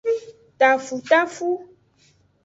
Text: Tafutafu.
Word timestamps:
Tafutafu. 0.59 1.49